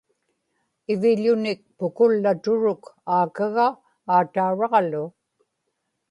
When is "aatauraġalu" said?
4.13-5.03